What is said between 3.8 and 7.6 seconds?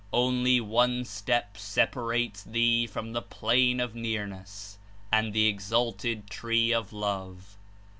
Nearness and the exalted Tree of Love.